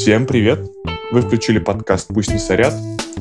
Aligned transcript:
Всем 0.00 0.26
привет! 0.26 0.60
Вы 1.10 1.22
включили 1.22 1.58
подкаст 1.58 2.06
«Пусть 2.14 2.30
не 2.30 2.38
сорят» 2.38 2.72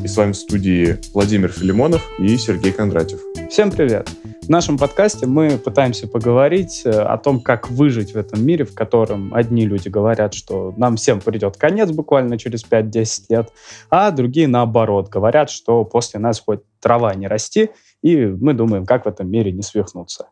и 0.01 0.07
с 0.07 0.15
вами 0.15 0.33
в 0.33 0.35
студии 0.35 0.97
Владимир 1.11 1.51
Филимонов 1.51 2.07
и 2.19 2.37
Сергей 2.37 2.71
Кондратьев. 2.71 3.19
Всем 3.49 3.71
привет! 3.71 4.07
В 4.43 4.49
нашем 4.49 4.78
подкасте 4.78 5.25
мы 5.25 5.57
пытаемся 5.57 6.07
поговорить 6.07 6.83
э, 6.85 6.92
о 6.92 7.17
том, 7.17 7.42
как 7.42 7.71
выжить 7.71 8.13
в 8.13 8.15
этом 8.15 8.46
мире, 8.46 8.63
в 8.63 8.75
котором 8.75 9.33
одни 9.33 9.65
люди 9.65 9.89
говорят, 9.89 10.35
что 10.35 10.71
нам 10.78 10.97
всем 10.97 11.19
придет 11.19 11.57
конец 11.57 11.89
буквально 11.89 12.37
через 12.37 12.63
5-10 12.63 13.21
лет, 13.29 13.51
а 13.89 14.12
другие 14.12 14.47
наоборот 14.47 15.09
говорят, 15.09 15.49
что 15.49 15.83
после 15.83 16.20
нас 16.20 16.39
хоть 16.39 16.59
трава 16.80 17.16
не 17.16 17.27
расти, 17.27 17.71
и 18.03 18.27
мы 18.27 18.53
думаем, 18.53 18.85
как 18.85 19.05
в 19.05 19.09
этом 19.09 19.30
мире 19.30 19.52
не 19.52 19.63
свихнуться. 19.63 20.30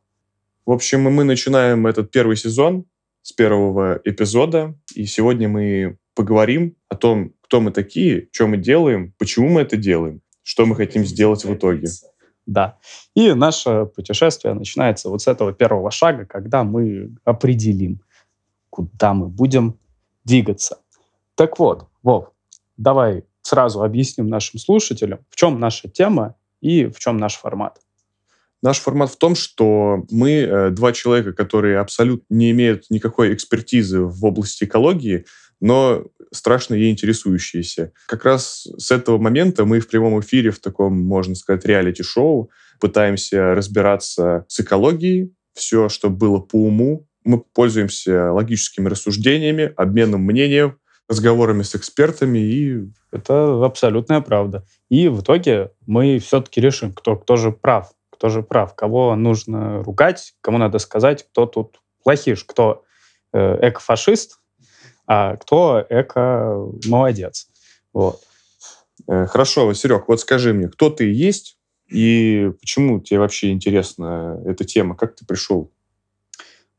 В 0.63 0.71
общем, 0.71 1.01
мы 1.01 1.23
начинаем 1.23 1.87
этот 1.87 2.11
первый 2.11 2.37
сезон 2.37 2.85
с 3.23 3.33
первого 3.33 3.99
эпизода, 4.05 4.75
и 4.93 5.05
сегодня 5.05 5.49
мы 5.49 5.97
поговорим 6.15 6.75
о 6.89 6.95
том, 6.95 7.33
кто 7.41 7.61
мы 7.61 7.71
такие, 7.71 8.29
что 8.31 8.47
мы 8.47 8.57
делаем, 8.57 9.13
почему 9.17 9.49
мы 9.49 9.61
это 9.61 9.77
делаем, 9.77 10.21
что 10.43 10.65
мы 10.65 10.75
хотим 10.75 11.05
сделать 11.05 11.45
в 11.45 11.53
итоге. 11.53 11.89
Да. 12.45 12.77
И 13.15 13.33
наше 13.33 13.85
путешествие 13.85 14.53
начинается 14.53 15.09
вот 15.09 15.21
с 15.21 15.27
этого 15.27 15.53
первого 15.53 15.91
шага, 15.91 16.25
когда 16.25 16.63
мы 16.63 17.15
определим, 17.23 18.01
куда 18.69 19.13
мы 19.13 19.27
будем 19.27 19.79
двигаться. 20.23 20.79
Так 21.35 21.59
вот, 21.59 21.87
Вов, 22.03 22.31
давай 22.77 23.23
сразу 23.41 23.83
объясним 23.83 24.27
нашим 24.27 24.59
слушателям, 24.59 25.19
в 25.29 25.35
чем 25.35 25.59
наша 25.59 25.89
тема 25.89 26.35
и 26.61 26.85
в 26.85 26.99
чем 26.99 27.17
наш 27.17 27.35
формат. 27.35 27.79
Наш 28.61 28.79
формат 28.79 29.11
в 29.11 29.17
том, 29.17 29.35
что 29.35 30.05
мы 30.09 30.31
э, 30.31 30.69
два 30.71 30.91
человека, 30.91 31.33
которые 31.33 31.77
абсолютно 31.77 32.33
не 32.33 32.49
имеют 32.51 32.89
никакой 32.89 33.33
экспертизы 33.33 34.01
в 34.01 34.25
области 34.25 34.63
экологии, 34.63 35.25
но 35.65 36.03
страшно 36.31 36.75
ей 36.75 36.91
интересующиеся. 36.91 37.91
Как 38.07 38.23
раз 38.23 38.67
с 38.77 38.91
этого 38.91 39.17
момента 39.17 39.65
мы 39.65 39.79
в 39.79 39.87
прямом 39.87 40.19
эфире 40.19 40.51
в 40.51 40.59
таком, 40.59 41.01
можно 41.01 41.33
сказать, 41.33 41.65
реалити-шоу 41.65 42.51
пытаемся 42.79 43.55
разбираться 43.55 44.45
с 44.47 44.59
экологией, 44.59 45.33
все, 45.55 45.89
что 45.89 46.11
было 46.11 46.37
по 46.37 46.57
уму. 46.57 47.07
Мы 47.23 47.39
пользуемся 47.39 48.31
логическими 48.31 48.89
рассуждениями, 48.89 49.73
обменом 49.75 50.21
мнением, 50.21 50.77
разговорами 51.09 51.63
с 51.63 51.73
экспертами 51.73 52.37
и... 52.37 52.91
Это 53.11 53.65
абсолютная 53.65 54.21
правда. 54.21 54.67
И 54.89 55.07
в 55.07 55.21
итоге 55.21 55.71
мы 55.87 56.19
все-таки 56.19 56.61
решим, 56.61 56.93
кто, 56.93 57.15
кто 57.15 57.37
же 57.37 57.51
прав 57.51 57.91
кто 58.11 58.29
же 58.29 58.43
прав, 58.43 58.75
кого 58.75 59.13
нужно 59.15 59.83
ругать, 59.83 60.35
кому 60.39 60.57
надо 60.57 60.79
сказать, 60.79 61.27
кто 61.27 61.45
тут 61.45 61.81
плохиш, 62.01 62.45
кто 62.45 62.83
э, 63.33 63.67
эко-фашист, 63.67 64.39
а 65.07 65.35
кто 65.37 65.85
эко-молодец. 65.89 67.47
Вот. 67.93 68.21
Э, 69.07 69.25
хорошо, 69.27 69.73
Серег, 69.73 70.07
вот 70.07 70.19
скажи 70.19 70.53
мне, 70.53 70.67
кто 70.67 70.89
ты 70.89 71.11
есть 71.11 71.57
и 71.87 72.51
почему 72.59 72.99
тебе 72.99 73.19
вообще 73.19 73.51
интересна 73.51 74.41
эта 74.45 74.63
тема? 74.65 74.95
Как 74.95 75.15
ты 75.15 75.25
пришел? 75.25 75.71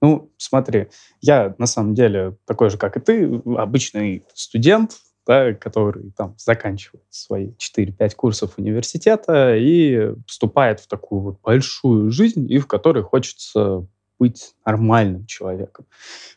Ну, 0.02 0.30
смотри, 0.36 0.88
я 1.20 1.55
на 1.58 1.66
самом 1.66 1.94
деле 1.94 2.36
такой 2.44 2.70
же, 2.70 2.77
как 2.77 2.96
и 2.96 3.00
ты, 3.00 3.41
обычный 3.56 4.24
студент, 4.34 4.96
да, 5.27 5.55
который 5.55 6.12
там 6.16 6.34
заканчивает 6.38 7.05
свои 7.11 7.52
4-5 7.52 8.14
курсов 8.14 8.55
университета 8.58 9.56
и 9.56 10.12
вступает 10.27 10.80
в 10.80 10.86
такую 10.86 11.20
вот 11.22 11.40
большую 11.42 12.11
жизнь, 12.11 12.50
и 12.50 12.58
в 12.58 12.66
которой 12.66 13.02
хочется 13.02 13.86
быть 14.19 14.55
нормальным 14.64 15.27
человеком, 15.27 15.86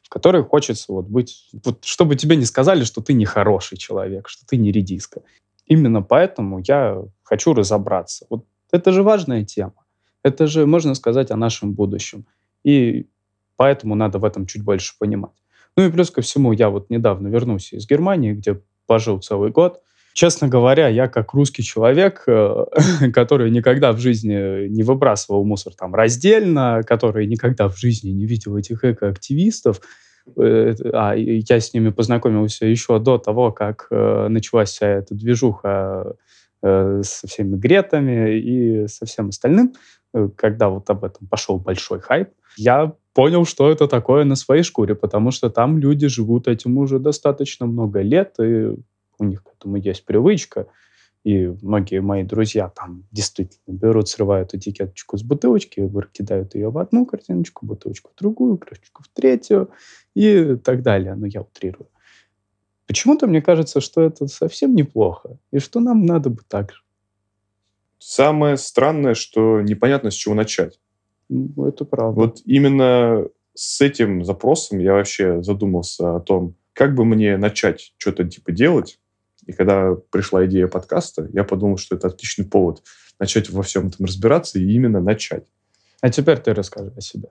в 0.04 0.10
которой 0.10 0.44
хочется 0.44 0.92
вот 0.92 1.08
быть, 1.08 1.50
вот, 1.64 1.86
чтобы 1.86 2.16
тебе 2.16 2.36
не 2.36 2.46
сказали, 2.46 2.84
что 2.84 3.02
ты 3.02 3.14
не 3.14 3.26
хороший 3.26 3.78
человек, 3.78 4.28
что 4.28 4.46
ты 4.46 4.58
не 4.58 4.72
редиска. 4.72 5.22
Именно 5.66 6.02
поэтому 6.02 6.62
я 6.66 7.02
хочу 7.24 7.54
разобраться. 7.54 8.26
Вот 8.30 8.46
это 8.72 8.92
же 8.92 9.04
важная 9.04 9.46
тема. 9.46 9.86
Это 10.24 10.48
же, 10.48 10.66
можно 10.66 10.96
сказать, 10.96 11.32
о 11.32 11.38
нашем 11.38 11.74
будущем. 11.74 12.26
И 12.64 13.08
поэтому 13.56 13.96
надо 13.96 14.20
в 14.20 14.26
этом 14.26 14.46
чуть 14.46 14.64
больше 14.64 14.96
понимать. 15.00 15.32
Ну 15.78 15.86
и 15.86 15.92
плюс 15.92 16.12
ко 16.12 16.22
всему, 16.22 16.52
я 16.52 16.70
вот 16.70 16.90
недавно 16.90 17.28
вернулся 17.28 17.78
из 17.78 17.88
Германии, 17.88 18.34
где 18.34 18.62
пожил 18.86 19.20
целый 19.20 19.52
год. 19.52 19.82
Честно 20.20 20.50
говоря, 20.50 20.90
я 20.90 21.08
как 21.08 21.34
русский 21.34 21.64
человек, 21.64 22.24
э, 22.28 22.66
который 23.14 23.50
никогда 23.52 23.94
в 23.94 24.00
жизни 24.00 24.68
не 24.68 24.84
выбрасывал 24.84 25.46
мусор 25.46 25.74
там 25.74 25.96
раздельно, 25.96 26.82
который 26.86 27.26
никогда 27.26 27.70
в 27.70 27.78
жизни 27.78 28.10
не 28.10 28.26
видел 28.26 28.58
этих 28.58 28.84
экоактивистов, 28.84 29.80
э, 30.36 30.74
а 30.92 31.14
я 31.16 31.60
с 31.62 31.74
ними 31.74 31.92
познакомился 31.92 32.66
еще 32.66 33.00
до 33.00 33.18
того, 33.18 33.54
как 33.54 33.88
э, 33.92 34.28
началась 34.28 34.72
вся 34.72 34.88
эта 34.88 35.16
движуха 35.16 36.16
со 36.62 37.26
всеми 37.26 37.56
гретами 37.56 38.38
и 38.38 38.88
со 38.90 39.06
всем 39.06 39.30
остальным, 39.30 39.72
когда 40.36 40.68
вот 40.68 40.90
об 40.90 41.06
этом 41.06 41.30
пошел 41.30 41.58
большой 41.58 42.02
хайп, 42.02 42.32
я 42.58 42.92
понял, 43.14 43.46
что 43.46 43.72
это 43.72 43.88
такое 43.88 44.26
на 44.26 44.36
своей 44.36 44.64
шкуре, 44.64 44.96
потому 44.96 45.32
что 45.32 45.50
там 45.50 45.78
люди 45.78 46.08
живут 46.08 46.50
этим 46.50 46.78
уже 46.78 47.00
достаточно 47.00 47.66
много 47.66 48.02
лет, 48.02 48.36
и 48.42 48.74
у 49.20 49.26
них 49.26 49.44
к 49.44 49.54
этому 49.54 49.78
есть 49.78 50.06
привычка. 50.06 50.68
И 51.26 51.48
многие 51.62 52.02
мои 52.02 52.24
друзья 52.24 52.70
там 52.70 53.04
действительно 53.12 53.76
берут, 53.76 54.08
срывают 54.08 54.54
этикеточку 54.54 55.18
с 55.18 55.24
бутылочки, 55.24 55.92
кидают 56.14 56.56
ее 56.56 56.70
в 56.70 56.78
одну 56.78 57.06
картиночку, 57.06 57.66
бутылочку 57.66 58.12
в 58.16 58.18
другую, 58.18 58.58
крышечку 58.58 59.04
в 59.04 59.10
третью 59.10 59.70
и 60.16 60.56
так 60.56 60.82
далее. 60.82 61.16
Но 61.16 61.28
я 61.28 61.42
утрирую. 61.42 61.90
Почему-то 62.88 63.28
мне 63.28 63.42
кажется, 63.42 63.82
что 63.82 64.02
это 64.02 64.28
совсем 64.28 64.74
неплохо, 64.76 65.38
и 65.52 65.60
что 65.60 65.80
нам 65.80 66.06
надо 66.06 66.30
бы 66.30 66.42
так 66.48 66.72
же. 66.72 66.82
Самое 68.00 68.58
странное, 68.58 69.14
что 69.14 69.62
непонятно, 69.62 70.10
с 70.10 70.16
чего 70.16 70.34
начать. 70.34 70.80
Ну, 71.28 71.68
это 71.68 71.86
правда. 71.86 72.20
Вот 72.20 72.42
именно 72.46 73.28
с 73.54 73.82
этим 73.82 74.24
запросом 74.24 74.80
я 74.80 74.94
вообще 74.94 75.44
задумался 75.44 76.16
о 76.16 76.20
том, 76.22 76.56
как 76.74 76.96
бы 76.96 77.06
мне 77.06 77.38
начать 77.38 77.94
что-то 77.98 78.24
типа 78.24 78.52
делать. 78.52 79.00
И 79.50 79.52
когда 79.52 79.96
пришла 80.12 80.46
идея 80.46 80.68
подкаста, 80.68 81.28
я 81.34 81.44
подумал, 81.44 81.78
что 81.78 81.96
это 81.96 82.08
отличный 82.08 82.46
повод 82.46 82.84
начать 83.18 83.50
во 83.50 83.64
всем 83.64 83.88
этом 83.88 84.06
разбираться 84.06 84.60
и 84.60 84.72
именно 84.72 85.02
начать. 85.02 85.48
А 86.02 86.12
теперь 86.12 86.38
ты 86.38 86.54
расскажи 86.54 86.94
о 86.96 87.02
себе. 87.02 87.30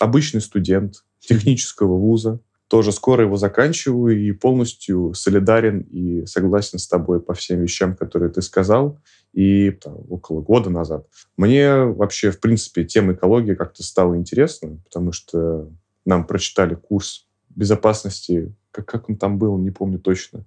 Обычный 0.00 0.40
студент 0.40 1.04
технического 1.20 1.96
вуза, 1.96 2.40
тоже 2.66 2.90
скоро 2.90 3.22
его 3.22 3.36
заканчиваю 3.36 4.20
и 4.20 4.32
полностью 4.32 5.14
солидарен 5.14 5.82
и 5.82 6.26
согласен 6.26 6.80
с 6.80 6.88
тобой 6.88 7.20
по 7.20 7.34
всем 7.34 7.60
вещам, 7.60 7.94
которые 7.94 8.32
ты 8.32 8.42
сказал. 8.42 8.98
И 9.32 9.70
там, 9.70 9.94
около 10.10 10.40
года 10.40 10.70
назад. 10.70 11.06
Мне 11.36 11.84
вообще, 11.84 12.32
в 12.32 12.40
принципе, 12.40 12.82
тема 12.82 13.12
экологии 13.12 13.54
как-то 13.54 13.84
стала 13.84 14.16
интересна, 14.16 14.80
потому 14.84 15.12
что 15.12 15.70
нам 16.04 16.26
прочитали 16.26 16.74
курс 16.74 17.28
безопасности, 17.50 18.52
как, 18.72 18.86
как 18.86 19.08
он 19.08 19.16
там 19.16 19.38
был, 19.38 19.56
не 19.56 19.70
помню 19.70 20.00
точно. 20.00 20.44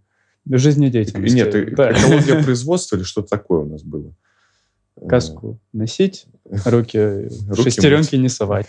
Жизнедеятельности. 0.50 1.36
Нет, 1.36 1.56
экология 1.56 2.44
производства 2.44 2.96
или 2.96 3.04
что-то 3.04 3.30
такое 3.30 3.62
у 3.62 3.70
нас 3.70 3.84
было. 3.84 4.16
Каску 5.08 5.60
носить, 5.74 6.26
руки, 6.66 7.30
шестеренки 7.56 8.16
не 8.16 8.30
совать. 8.30 8.68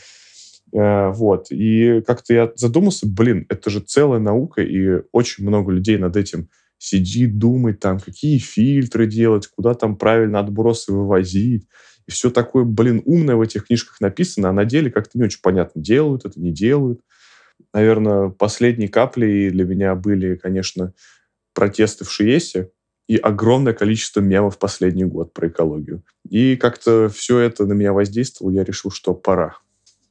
Э, 0.73 1.11
вот. 1.11 1.47
И 1.51 2.03
как-то 2.07 2.35
я 2.35 2.53
задумался, 2.55 3.07
блин, 3.07 3.47
это 3.49 3.71
же 3.71 3.81
целая 3.81 4.21
наука, 4.21 4.63
и 4.63 5.03
очень 5.13 5.45
много 5.45 5.73
людей 5.73 5.97
над 5.97 6.17
этим 6.17 6.49
сидит, 6.79 7.39
думает, 7.39 7.81
там, 7.81 7.99
какие 7.99 8.39
фильтры 8.39 9.07
делать, 9.07 9.49
куда 9.49 9.75
там 9.75 9.97
правильно 9.97 10.41
отбросы 10.41 10.93
вывозить. 10.93 11.67
И 12.07 12.11
все 12.11 12.31
такое, 12.31 12.65
блин, 12.65 13.03
умное 13.05 13.37
в 13.37 13.43
этих 13.43 13.67
книжках 13.67 14.01
написано, 14.01 14.49
а 14.49 14.53
на 14.53 14.65
деле 14.65 14.91
как-то 14.91 15.19
не 15.19 15.25
очень 15.25 15.41
понятно, 15.43 15.83
делают 15.83 16.25
это, 16.25 16.41
не 16.41 16.53
делают. 16.53 17.01
Наверное, 17.75 18.31
последней 18.31 18.89
каплей 18.89 19.51
для 19.51 19.65
меня 19.65 19.95
были, 19.95 20.37
конечно, 20.37 20.95
протесты 21.59 22.05
в 22.05 22.13
Шиесе 22.13 22.71
и 23.09 23.17
огромное 23.17 23.73
количество 23.73 24.21
мемов 24.21 24.55
в 24.55 24.59
последний 24.61 25.05
год 25.05 25.33
про 25.33 25.49
экологию. 25.49 26.05
И 26.31 26.55
как-то 26.55 27.09
все 27.09 27.41
это 27.41 27.67
на 27.67 27.73
меня 27.73 27.93
воздействовало, 27.93 28.53
я 28.53 28.63
решил, 28.63 28.93
что 28.93 29.13
пора 29.13 29.57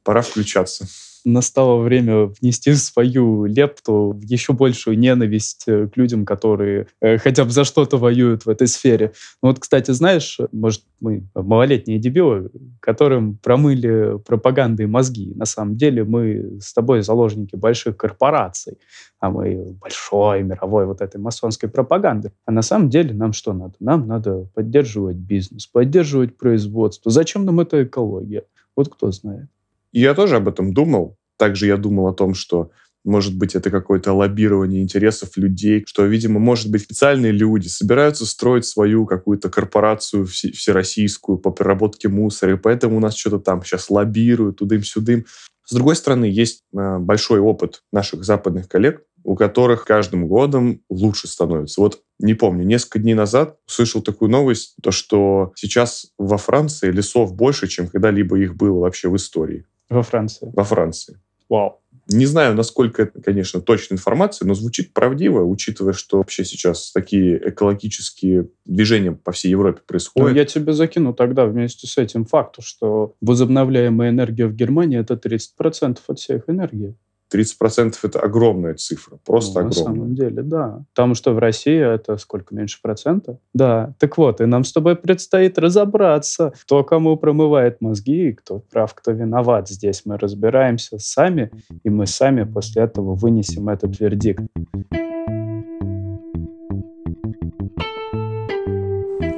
пора 0.04 0.20
включаться. 0.20 0.86
Настало 1.24 1.82
время 1.82 2.26
внести 2.40 2.74
свою 2.74 3.44
лепту 3.44 4.12
в 4.12 4.22
еще 4.22 4.52
большую 4.52 4.98
ненависть 4.98 5.64
э, 5.66 5.88
к 5.88 5.96
людям, 5.96 6.24
которые 6.24 6.86
э, 7.00 7.18
хотя 7.18 7.44
бы 7.44 7.50
за 7.50 7.64
что-то 7.64 7.96
воюют 7.96 8.46
в 8.46 8.48
этой 8.48 8.66
сфере. 8.66 9.12
Ну 9.42 9.50
вот, 9.50 9.58
кстати, 9.58 9.90
знаешь, 9.90 10.38
может, 10.52 10.82
мы 11.00 11.26
малолетние 11.34 11.98
дебилы, 11.98 12.50
которым 12.80 13.36
промыли 13.36 14.18
пропагандой 14.26 14.86
мозги. 14.86 15.32
На 15.34 15.44
самом 15.44 15.76
деле 15.76 16.04
мы 16.04 16.58
с 16.60 16.72
тобой 16.72 17.02
заложники 17.02 17.56
больших 17.56 17.96
корпораций, 17.96 18.78
а 19.20 19.30
мы 19.30 19.76
большой 19.80 20.42
мировой 20.42 20.86
вот 20.86 21.00
этой 21.00 21.20
масонской 21.20 21.68
пропаганды. 21.68 22.32
А 22.46 22.52
на 22.52 22.62
самом 22.62 22.90
деле 22.90 23.14
нам 23.14 23.32
что 23.32 23.52
надо? 23.52 23.74
Нам 23.80 24.06
надо 24.06 24.48
поддерживать 24.54 25.16
бизнес, 25.16 25.66
поддерживать 25.66 26.36
производство. 26.36 27.10
Зачем 27.10 27.44
нам 27.44 27.60
эта 27.60 27.84
экология? 27.84 28.44
Вот 28.76 28.88
кто 28.88 29.10
знает. 29.10 29.48
И 29.92 30.00
я 30.00 30.14
тоже 30.14 30.36
об 30.36 30.48
этом 30.48 30.72
думал. 30.72 31.16
Также 31.36 31.66
я 31.66 31.76
думал 31.76 32.08
о 32.08 32.14
том, 32.14 32.34
что 32.34 32.70
может 33.04 33.36
быть, 33.38 33.54
это 33.54 33.70
какое-то 33.70 34.12
лоббирование 34.12 34.82
интересов 34.82 35.36
людей, 35.36 35.84
что, 35.86 36.04
видимо, 36.04 36.38
может 36.38 36.70
быть, 36.70 36.82
специальные 36.82 37.32
люди 37.32 37.68
собираются 37.68 38.26
строить 38.26 38.66
свою 38.66 39.06
какую-то 39.06 39.48
корпорацию 39.48 40.26
всероссийскую 40.26 41.38
по 41.38 41.50
переработке 41.50 42.08
мусора, 42.08 42.54
и 42.54 42.58
поэтому 42.58 42.96
у 42.98 43.00
нас 43.00 43.16
что-то 43.16 43.38
там 43.38 43.64
сейчас 43.64 43.88
лоббируют, 43.88 44.58
тудым-сюдым. 44.58 45.24
С 45.64 45.74
другой 45.74 45.96
стороны, 45.96 46.26
есть 46.26 46.64
э, 46.76 46.98
большой 46.98 47.40
опыт 47.40 47.82
наших 47.92 48.24
западных 48.24 48.68
коллег, 48.68 49.02
у 49.24 49.36
которых 49.36 49.84
каждым 49.84 50.26
годом 50.26 50.82
лучше 50.88 51.28
становится. 51.28 51.80
Вот 51.80 52.00
не 52.18 52.34
помню, 52.34 52.64
несколько 52.64 52.98
дней 52.98 53.14
назад 53.14 53.56
услышал 53.66 54.02
такую 54.02 54.30
новость, 54.30 54.74
то 54.82 54.90
что 54.90 55.52
сейчас 55.56 56.06
во 56.18 56.38
Франции 56.38 56.90
лесов 56.90 57.34
больше, 57.34 57.68
чем 57.68 57.88
когда-либо 57.88 58.38
их 58.38 58.56
было 58.56 58.80
вообще 58.80 59.08
в 59.08 59.16
истории. 59.16 59.66
Во 59.88 60.02
Франции? 60.02 60.50
Во 60.54 60.64
Франции. 60.64 61.18
Вау. 61.48 61.80
Не 62.10 62.24
знаю, 62.24 62.54
насколько 62.54 63.02
это, 63.02 63.20
конечно, 63.20 63.60
точная 63.60 63.96
информация, 63.98 64.46
но 64.46 64.54
звучит 64.54 64.94
правдиво, 64.94 65.44
учитывая, 65.44 65.92
что 65.92 66.16
вообще 66.16 66.42
сейчас 66.42 66.90
такие 66.90 67.50
экологические 67.50 68.48
движения 68.64 69.12
по 69.12 69.30
всей 69.30 69.50
Европе 69.50 69.82
происходят. 69.86 70.30
Ну, 70.30 70.34
я 70.34 70.46
тебе 70.46 70.72
закину 70.72 71.12
тогда 71.12 71.44
вместе 71.44 71.86
с 71.86 71.98
этим 71.98 72.24
факту, 72.24 72.62
что 72.62 73.14
возобновляемая 73.20 74.08
энергия 74.08 74.46
в 74.46 74.54
Германии— 74.54 74.98
это 75.00 75.14
30% 75.14 75.98
от 76.06 76.18
всей 76.18 76.36
их 76.36 76.44
энергии. 76.48 76.96
30% 77.32 77.94
это 78.02 78.20
огромная 78.20 78.74
цифра, 78.74 79.18
просто 79.24 79.60
ну, 79.60 79.68
огромная. 79.68 79.88
На 79.88 79.94
самом 79.94 80.14
деле, 80.14 80.42
да. 80.42 80.82
Потому 80.94 81.14
что 81.14 81.32
в 81.32 81.38
России 81.38 81.78
это 81.78 82.16
сколько, 82.16 82.54
меньше 82.54 82.78
процента? 82.82 83.38
Да. 83.54 83.94
Так 83.98 84.16
вот, 84.18 84.40
и 84.40 84.46
нам 84.46 84.64
с 84.64 84.72
тобой 84.72 84.96
предстоит 84.96 85.58
разобраться, 85.58 86.52
кто 86.62 86.84
кому 86.84 87.16
промывает 87.16 87.80
мозги, 87.80 88.32
кто 88.32 88.60
прав, 88.70 88.94
кто 88.94 89.12
виноват. 89.12 89.68
Здесь 89.68 90.02
мы 90.04 90.18
разбираемся 90.18 90.98
сами, 90.98 91.50
и 91.82 91.90
мы 91.90 92.06
сами 92.06 92.44
после 92.44 92.82
этого 92.82 93.14
вынесем 93.14 93.68
этот 93.68 93.98
вердикт. 94.00 94.42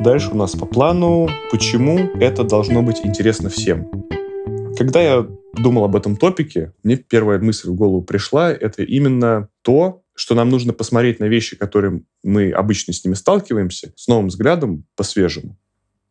Дальше 0.01 0.31
у 0.33 0.37
нас 0.37 0.53
по 0.53 0.65
плану, 0.65 1.29
почему 1.51 1.99
это 2.21 2.43
должно 2.43 2.83
быть 2.83 3.01
интересно 3.05 3.51
всем. 3.51 3.91
Когда 4.77 5.01
я 5.01 5.27
думал 5.55 5.85
об 5.85 5.97
этом 5.97 6.17
топике, 6.17 6.73
мне 6.83 6.97
первая 6.97 7.39
мысль 7.39 7.71
в 7.71 7.75
голову 7.75 8.03
пришла, 8.03 8.51
это 8.51 8.83
именно 8.83 9.49
то, 9.63 10.03
что 10.15 10.35
нам 10.35 10.51
нужно 10.51 10.73
посмотреть 10.73 11.21
на 11.21 11.25
вещи, 11.25 11.57
которые 11.57 12.03
мы 12.23 12.51
обычно 12.51 12.93
с 12.93 13.05
ними 13.05 13.15
сталкиваемся, 13.15 13.93
с 13.97 14.09
новым 14.09 14.29
взглядом, 14.29 14.85
по-свежему. 14.97 15.57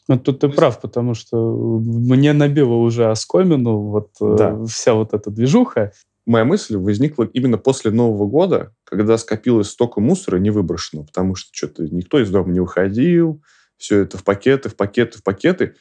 Ну, 0.07 0.17
тут 0.17 0.39
ты 0.39 0.49
прав, 0.49 0.81
потому 0.81 1.13
что 1.13 1.37
мне 1.79 2.33
набило 2.33 2.73
уже 2.73 3.11
оскомину 3.11 3.77
вот 3.77 4.09
э, 4.19 4.35
да. 4.37 4.65
вся 4.65 4.95
вот 4.95 5.13
эта 5.13 5.29
движуха. 5.29 5.93
Моя 6.25 6.45
мысль 6.45 6.77
возникла 6.77 7.25
именно 7.25 7.59
после 7.59 7.91
Нового 7.91 8.27
года, 8.27 8.73
когда 8.83 9.19
скопилось 9.19 9.69
столько 9.69 10.01
мусора 10.01 10.37
невыброшенного, 10.37 11.05
потому 11.05 11.35
что 11.35 11.49
что-то 11.53 11.83
никто 11.83 12.19
из 12.19 12.29
дома 12.31 12.51
не 12.51 12.59
выходил, 12.59 13.43
все 13.77 13.99
это 13.99 14.17
в 14.17 14.23
пакеты, 14.23 14.69
в 14.69 14.75
пакеты, 14.75 15.19
в 15.19 15.23
пакеты. 15.23 15.75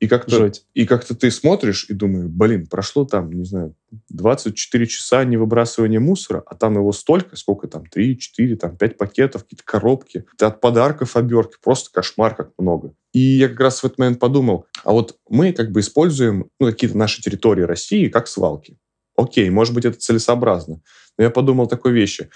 И 0.00 0.08
как-то, 0.08 0.50
и 0.72 0.86
как-то 0.86 1.14
ты 1.14 1.30
смотришь 1.30 1.84
и 1.90 1.92
думаешь, 1.92 2.26
блин, 2.26 2.66
прошло 2.66 3.04
там, 3.04 3.30
не 3.30 3.44
знаю, 3.44 3.74
24 4.08 4.86
часа 4.86 5.22
не 5.24 5.36
выбрасывания 5.36 6.00
мусора, 6.00 6.42
а 6.46 6.54
там 6.54 6.76
его 6.76 6.90
столько, 6.92 7.36
сколько 7.36 7.68
там, 7.68 7.84
3, 7.84 8.18
4, 8.18 8.56
там, 8.56 8.78
5 8.78 8.96
пакетов, 8.96 9.42
какие-то 9.42 9.64
коробки, 9.64 10.24
от 10.40 10.60
подарков 10.62 11.16
обертки, 11.16 11.58
просто 11.62 11.90
кошмар 11.92 12.34
как 12.34 12.52
много. 12.56 12.94
И 13.12 13.18
я 13.18 13.50
как 13.50 13.60
раз 13.60 13.80
в 13.80 13.84
этот 13.84 13.98
момент 13.98 14.18
подумал, 14.18 14.64
а 14.84 14.92
вот 14.92 15.18
мы 15.28 15.52
как 15.52 15.70
бы 15.70 15.80
используем 15.80 16.48
ну, 16.58 16.68
какие-то 16.70 16.96
наши 16.96 17.20
территории 17.20 17.62
России 17.62 18.08
как 18.08 18.26
свалки. 18.26 18.78
Окей, 19.16 19.50
может 19.50 19.74
быть, 19.74 19.84
это 19.84 19.98
целесообразно. 19.98 20.80
Но 21.18 21.24
я 21.24 21.28
подумал 21.28 21.66
такой 21.66 21.92
вещи. 21.92 22.30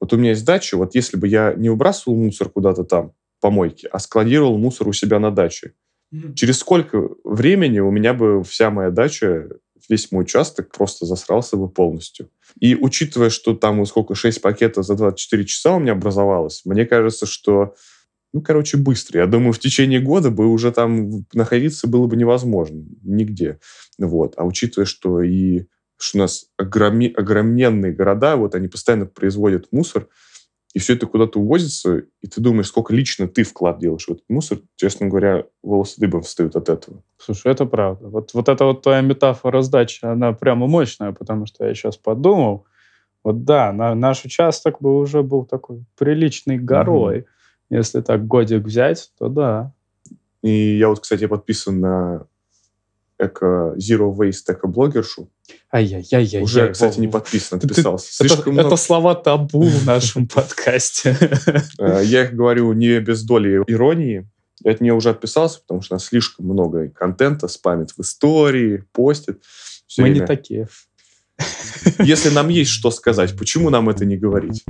Вот 0.00 0.14
у 0.14 0.16
меня 0.16 0.30
есть 0.30 0.46
дача, 0.46 0.78
вот 0.78 0.94
если 0.94 1.18
бы 1.18 1.28
я 1.28 1.52
не 1.52 1.68
выбрасывал 1.68 2.16
мусор 2.16 2.48
куда-то 2.48 2.84
там, 2.84 3.12
помойки, 3.42 3.86
а 3.92 3.98
складировал 3.98 4.56
мусор 4.56 4.88
у 4.88 4.94
себя 4.94 5.18
на 5.18 5.30
даче, 5.30 5.74
Через 6.34 6.58
сколько 6.58 7.08
времени 7.24 7.78
у 7.78 7.90
меня 7.90 8.14
бы 8.14 8.42
вся 8.42 8.70
моя 8.70 8.90
дача, 8.90 9.48
весь 9.88 10.10
мой 10.10 10.22
участок 10.22 10.70
просто 10.72 11.06
засрался 11.06 11.56
бы 11.56 11.68
полностью. 11.68 12.30
И 12.58 12.74
учитывая, 12.74 13.30
что 13.30 13.54
там 13.54 13.84
сколько, 13.86 14.14
6 14.14 14.42
пакетов 14.42 14.84
за 14.84 14.96
24 14.96 15.44
часа 15.44 15.76
у 15.76 15.78
меня 15.78 15.92
образовалось, 15.92 16.62
мне 16.64 16.84
кажется, 16.84 17.26
что 17.26 17.74
ну, 18.32 18.42
короче, 18.42 18.76
быстро. 18.76 19.20
Я 19.20 19.26
думаю, 19.26 19.52
в 19.52 19.58
течение 19.58 20.00
года 20.00 20.30
бы 20.30 20.46
уже 20.46 20.70
там 20.70 21.26
находиться 21.32 21.88
было 21.88 22.06
бы 22.06 22.16
невозможно 22.16 22.84
нигде. 23.02 23.58
Вот. 23.98 24.34
А 24.36 24.44
учитывая, 24.44 24.86
что 24.86 25.20
и 25.20 25.66
что 25.98 26.18
у 26.18 26.20
нас 26.20 26.46
огроми, 26.56 27.12
огроменные 27.12 27.92
города, 27.92 28.36
вот 28.36 28.54
они 28.54 28.68
постоянно 28.68 29.06
производят 29.06 29.66
мусор, 29.72 30.08
и 30.72 30.78
все 30.78 30.94
это 30.94 31.06
куда-то 31.06 31.40
увозится, 31.40 32.04
и 32.20 32.26
ты 32.26 32.40
думаешь, 32.40 32.68
сколько 32.68 32.94
лично 32.94 33.26
ты 33.26 33.42
вклад 33.42 33.80
делаешь 33.80 34.06
в 34.06 34.10
этот 34.10 34.24
мусор, 34.28 34.58
честно 34.76 35.08
говоря, 35.08 35.44
волосы 35.62 36.00
дыбом 36.00 36.22
встают 36.22 36.54
от 36.54 36.68
этого. 36.68 37.02
Слушай, 37.18 37.52
это 37.52 37.66
правда. 37.66 38.08
Вот, 38.08 38.32
вот 38.34 38.48
эта 38.48 38.64
вот 38.64 38.82
твоя 38.82 39.00
метафора 39.00 39.62
сдачи, 39.62 40.04
она 40.04 40.32
прямо 40.32 40.68
мощная, 40.68 41.12
потому 41.12 41.46
что 41.46 41.66
я 41.66 41.74
сейчас 41.74 41.96
подумал, 41.96 42.66
вот 43.24 43.44
да, 43.44 43.72
на, 43.72 43.94
наш 43.94 44.24
участок 44.24 44.80
бы 44.80 44.96
уже 44.98 45.22
был 45.22 45.44
такой 45.44 45.84
приличной 45.98 46.58
горой. 46.58 47.20
Угу. 47.20 47.26
Если 47.70 48.00
так 48.00 48.26
годик 48.26 48.64
взять, 48.64 49.10
то 49.18 49.28
да. 49.28 49.74
И 50.42 50.78
я 50.78 50.88
вот, 50.88 51.00
кстати, 51.00 51.26
подписан 51.26 51.80
на 51.80 52.26
эко 53.20 53.74
Zero 53.76 54.14
Waste 54.14 54.52
эко-блогершу. 54.52 55.30
Ай-яй-яй-яй. 55.72 56.42
Уже, 56.42 56.60
яй, 56.60 56.72
кстати, 56.72 56.98
не 56.98 57.08
подписан, 57.08 57.58
отписался. 57.58 58.08
Ты, 58.08 58.28
Слишком 58.28 58.40
это, 58.40 58.50
много... 58.50 58.68
это 58.68 58.76
слова 58.76 59.14
табу 59.14 59.62
в 59.62 59.86
нашем 59.86 60.26
подкасте. 60.26 61.16
Э, 61.78 62.02
я 62.04 62.24
их 62.24 62.34
говорю 62.34 62.72
не 62.72 62.98
без 63.00 63.22
доли 63.22 63.62
иронии. 63.66 64.28
Я 64.62 64.72
от 64.72 64.80
нее 64.80 64.94
уже 64.94 65.10
отписался, 65.10 65.60
потому 65.60 65.80
что 65.82 65.94
у 65.94 65.96
нас 65.96 66.04
слишком 66.06 66.46
много 66.46 66.88
контента 66.90 67.48
спамит 67.48 67.92
в 67.92 68.00
истории, 68.00 68.84
постит. 68.92 69.42
Мы 69.98 70.10
не 70.10 70.20
такие. 70.20 70.68
Если 71.98 72.30
нам 72.30 72.48
есть 72.48 72.70
что 72.70 72.90
сказать, 72.90 73.36
почему 73.36 73.70
нам 73.70 73.88
это 73.88 74.04
не 74.04 74.16
говорить? 74.16 74.64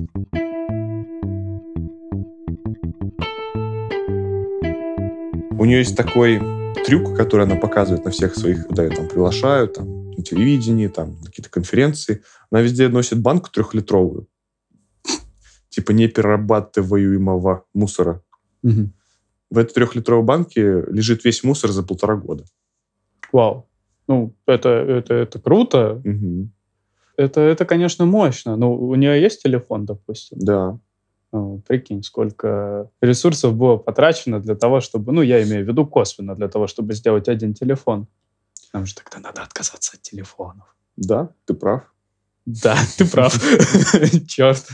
У 5.58 5.64
нее 5.66 5.78
есть 5.80 5.96
такой 5.96 6.59
трюк, 6.86 7.16
который 7.16 7.46
она 7.46 7.56
показывает 7.56 8.04
на 8.04 8.10
всех 8.10 8.34
своих, 8.34 8.66
когда 8.66 8.84
ее 8.84 8.90
там 8.90 9.08
приглашают, 9.08 9.74
там, 9.74 10.10
на 10.10 10.22
телевидении, 10.22 10.88
там, 10.88 11.18
на 11.20 11.26
какие-то 11.26 11.50
конференции. 11.50 12.22
Она 12.50 12.62
везде 12.62 12.88
носит 12.88 13.20
банку 13.20 13.50
трехлитровую. 13.50 14.26
Типа 15.68 15.92
неперерабатываемого 15.92 17.64
мусора. 17.74 18.22
Угу. 18.62 18.90
В 19.50 19.58
этой 19.58 19.72
трехлитровой 19.72 20.24
банке 20.24 20.84
лежит 20.88 21.24
весь 21.24 21.44
мусор 21.44 21.70
за 21.70 21.82
полтора 21.82 22.16
года. 22.16 22.44
Вау. 23.32 23.68
Ну, 24.08 24.34
это, 24.46 24.68
это, 24.68 25.14
это 25.14 25.38
круто. 25.38 26.02
Угу. 26.04 26.48
Это, 27.16 27.40
это, 27.40 27.64
конечно, 27.64 28.06
мощно. 28.06 28.56
Но 28.56 28.74
у 28.74 28.94
нее 28.94 29.20
есть 29.20 29.42
телефон, 29.42 29.84
допустим? 29.84 30.38
Да. 30.40 30.78
Ну, 31.32 31.62
прикинь, 31.66 32.02
сколько 32.02 32.90
ресурсов 33.00 33.54
было 33.54 33.76
потрачено 33.76 34.40
для 34.40 34.56
того, 34.56 34.80
чтобы, 34.80 35.12
ну, 35.12 35.22
я 35.22 35.42
имею 35.44 35.64
в 35.64 35.68
виду 35.68 35.86
косвенно, 35.86 36.34
для 36.34 36.48
того, 36.48 36.66
чтобы 36.66 36.92
сделать 36.94 37.28
один 37.28 37.54
телефон. 37.54 38.08
Нам 38.72 38.86
же 38.86 38.94
тогда 38.94 39.18
надо 39.20 39.42
отказаться 39.42 39.92
от 39.94 40.02
телефонов. 40.02 40.74
Да, 40.96 41.30
ты 41.44 41.54
прав. 41.54 41.82
Да, 42.46 42.76
ты 42.96 43.04
прав. 43.06 43.32
Черт. 44.26 44.66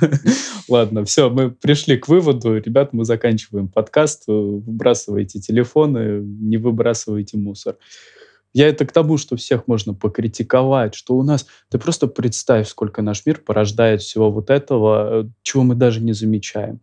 Ладно, 0.68 1.04
все, 1.04 1.28
мы 1.28 1.50
пришли 1.50 1.98
к 1.98 2.08
выводу. 2.08 2.56
Ребят, 2.56 2.92
мы 2.92 3.04
заканчиваем 3.04 3.68
подкаст. 3.68 4.25
Выбрасывайте 4.26 5.40
телефоны, 5.40 6.20
не 6.22 6.56
выбрасывайте 6.56 7.36
мусор. 7.36 7.76
Я 8.56 8.68
это 8.68 8.86
к 8.86 8.92
тому, 8.92 9.18
что 9.18 9.36
всех 9.36 9.68
можно 9.68 9.92
покритиковать, 9.92 10.94
что 10.94 11.14
у 11.14 11.22
нас... 11.22 11.46
Ты 11.68 11.78
просто 11.78 12.06
представь, 12.06 12.66
сколько 12.66 13.02
наш 13.02 13.26
мир 13.26 13.42
порождает 13.44 14.00
всего 14.00 14.30
вот 14.30 14.48
этого, 14.48 15.25
э, 15.25 15.28
чего 15.42 15.62
мы 15.62 15.75
даже 15.75 16.00
не 16.00 16.14
замечаем. 16.14 16.80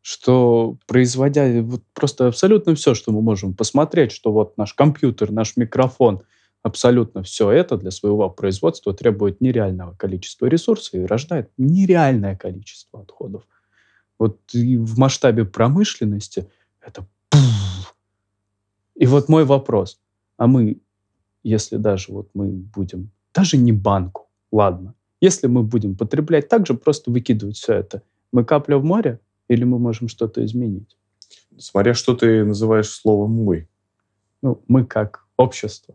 Что 0.00 0.78
производя 0.88 1.62
вот 1.62 1.84
просто 1.94 2.26
абсолютно 2.26 2.74
все, 2.74 2.94
что 2.94 3.12
мы 3.12 3.22
можем 3.22 3.54
посмотреть, 3.54 4.10
что 4.10 4.32
вот 4.32 4.58
наш 4.58 4.74
компьютер, 4.74 5.30
наш 5.30 5.56
микрофон, 5.56 6.22
абсолютно 6.64 7.22
все 7.22 7.52
это 7.52 7.76
для 7.76 7.92
своего 7.92 8.28
производства 8.28 8.92
требует 8.92 9.40
нереального 9.40 9.94
количества 9.94 10.46
ресурсов 10.46 10.94
и 10.94 11.06
рождает 11.06 11.52
нереальное 11.56 12.34
количество 12.34 13.00
отходов. 13.00 13.44
Вот 14.18 14.40
и 14.54 14.76
в 14.76 14.98
масштабе 14.98 15.44
промышленности 15.44 16.50
это... 16.80 17.06
И 18.96 19.06
вот 19.06 19.28
мой 19.28 19.44
вопрос. 19.44 20.00
А 20.36 20.48
мы 20.48 20.80
если 21.42 21.76
даже 21.76 22.12
вот 22.12 22.30
мы 22.34 22.48
будем, 22.48 23.10
даже 23.34 23.56
не 23.56 23.72
банку, 23.72 24.28
ладно, 24.50 24.94
если 25.20 25.46
мы 25.46 25.62
будем 25.62 25.96
потреблять 25.96 26.48
так 26.48 26.66
же, 26.66 26.74
просто 26.74 27.10
выкидывать 27.10 27.56
все 27.56 27.74
это, 27.74 28.02
мы 28.32 28.44
капля 28.44 28.76
в 28.76 28.84
море 28.84 29.20
или 29.48 29.64
мы 29.64 29.78
можем 29.78 30.08
что-то 30.08 30.44
изменить? 30.44 30.96
Смотря 31.58 31.94
что 31.94 32.14
ты 32.14 32.44
называешь 32.44 32.88
словом 32.88 33.32
«мы». 33.32 33.68
Ну, 34.42 34.62
мы 34.66 34.84
как 34.84 35.26
общество. 35.36 35.94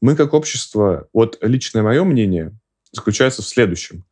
Мы 0.00 0.14
как 0.14 0.34
общество, 0.34 1.08
вот 1.12 1.38
личное 1.42 1.82
мое 1.82 2.04
мнение 2.04 2.56
заключается 2.92 3.42
в 3.42 3.46
следующем. 3.46 4.04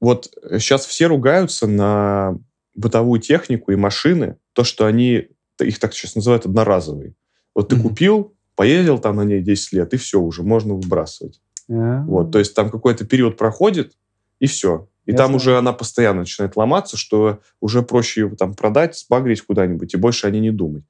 Вот 0.00 0.30
сейчас 0.58 0.86
все 0.86 1.06
ругаются 1.06 1.66
на 1.66 2.38
бытовую 2.74 3.20
технику 3.20 3.72
и 3.72 3.76
машины, 3.76 4.36
то, 4.52 4.64
что 4.64 4.86
они, 4.86 5.28
их 5.58 5.78
так 5.78 5.94
сейчас 5.94 6.14
называют, 6.14 6.46
одноразовые. 6.46 7.14
Вот 7.54 7.68
ты 7.68 7.76
mm-hmm. 7.76 7.82
купил, 7.82 8.36
поездил 8.58 8.98
там 8.98 9.14
на 9.16 9.22
ней 9.22 9.40
10 9.40 9.72
лет, 9.72 9.94
и 9.94 9.96
все, 9.96 10.20
уже 10.20 10.42
можно 10.42 10.74
выбрасывать. 10.74 11.40
Yeah. 11.70 12.02
Вот, 12.06 12.32
то 12.32 12.40
есть 12.40 12.56
там 12.56 12.70
какой-то 12.70 13.06
период 13.06 13.36
проходит, 13.36 13.92
и 14.40 14.48
все. 14.48 14.88
И 15.06 15.12
Я 15.12 15.16
там 15.16 15.36
уже 15.36 15.56
она 15.56 15.72
постоянно 15.72 16.20
начинает 16.20 16.56
ломаться, 16.56 16.96
что 16.96 17.38
уже 17.60 17.82
проще 17.82 18.22
ее 18.22 18.30
там 18.36 18.54
продать, 18.54 18.98
сбагрить 18.98 19.42
куда-нибудь, 19.42 19.94
и 19.94 19.96
больше 19.96 20.26
о 20.26 20.30
ней 20.30 20.40
не 20.40 20.50
думать. 20.50 20.82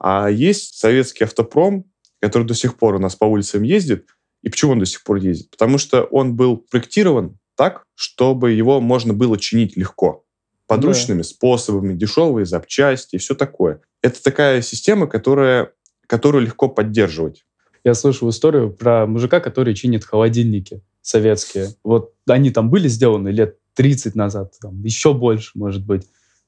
А 0.00 0.28
есть 0.30 0.76
советский 0.80 1.22
автопром, 1.22 1.84
который 2.20 2.44
до 2.44 2.54
сих 2.54 2.76
пор 2.76 2.96
у 2.96 2.98
нас 2.98 3.14
по 3.14 3.24
улицам 3.26 3.62
ездит. 3.62 4.08
И 4.42 4.48
почему 4.48 4.72
он 4.72 4.80
до 4.80 4.84
сих 4.86 5.04
пор 5.04 5.18
ездит? 5.18 5.48
Потому 5.48 5.78
что 5.78 6.02
он 6.02 6.34
был 6.34 6.56
проектирован 6.56 7.38
так, 7.54 7.84
чтобы 7.94 8.50
его 8.50 8.80
можно 8.80 9.14
было 9.14 9.38
чинить 9.38 9.76
легко. 9.76 10.24
Подручными 10.66 11.18
да. 11.18 11.28
способами, 11.28 11.94
дешевые 11.94 12.46
запчасти 12.46 13.14
и 13.14 13.18
все 13.18 13.36
такое. 13.36 13.80
Это 14.02 14.20
такая 14.20 14.60
система, 14.60 15.06
которая, 15.06 15.70
которую 16.12 16.44
легко 16.44 16.68
поддерживать. 16.68 17.46
Я 17.84 17.94
слышал 17.94 18.28
историю 18.28 18.70
про 18.70 19.06
мужика, 19.06 19.40
который 19.40 19.72
чинит 19.72 20.04
холодильники 20.04 20.82
советские. 21.00 21.68
Вот 21.82 22.12
они 22.28 22.50
там 22.50 22.68
были 22.68 22.86
сделаны 22.86 23.30
лет 23.30 23.56
30 23.76 24.14
назад, 24.14 24.52
там, 24.60 24.84
еще 24.84 25.14
больше, 25.14 25.52
может 25.54 25.86
быть 25.86 26.02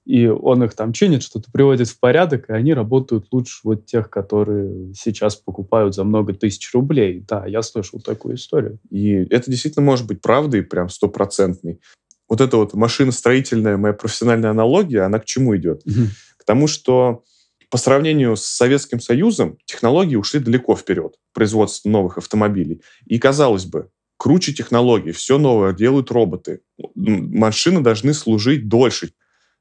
и 0.05 0.27
он 0.27 0.63
их 0.63 0.75
там 0.75 0.93
чинит, 0.93 1.23
что-то 1.23 1.51
приводит 1.51 1.89
в 1.89 1.99
порядок, 1.99 2.51
и 2.51 2.53
они 2.53 2.75
работают 2.75 3.29
лучше 3.33 3.61
вот 3.65 3.87
тех, 3.87 4.11
которые 4.11 4.93
сейчас 4.93 5.35
покупают 5.35 5.95
за 5.95 6.05
много 6.05 6.35
тысяч 6.35 6.75
рублей. 6.75 7.25
Да, 7.27 7.47
я 7.47 7.63
слышал 7.63 8.01
такую 8.01 8.35
историю. 8.35 8.79
И 8.91 9.13
это 9.31 9.51
действительно 9.51 9.83
может 9.83 10.07
быть 10.07 10.21
правдой, 10.21 10.63
прям 10.63 10.91
стопроцентной. 10.91 11.81
Вот 12.29 12.43
эта 12.43 12.59
вот 12.59 12.75
машиностроительная 12.75 13.79
моя 13.79 13.95
профессиональная 13.95 14.51
аналогия, 14.51 15.07
она 15.07 15.19
к 15.21 15.25
чему 15.25 15.57
идет? 15.57 15.81
Угу. 15.87 16.09
К 16.37 16.45
тому, 16.45 16.67
что 16.67 17.25
по 17.75 17.79
сравнению 17.79 18.37
с 18.37 18.45
Советским 18.45 19.01
Союзом 19.01 19.59
технологии 19.65 20.15
ушли 20.15 20.39
далеко 20.39 20.77
вперед, 20.77 21.17
производство 21.33 21.89
новых 21.89 22.19
автомобилей. 22.19 22.83
И, 23.05 23.19
казалось 23.19 23.65
бы, 23.65 23.91
круче 24.17 24.53
технологий, 24.53 25.11
все 25.11 25.39
новое 25.39 25.73
делают 25.73 26.13
роботы. 26.13 26.61
Машины 26.95 27.81
должны 27.81 28.15
служить 28.15 28.69
дольше, 28.69 29.11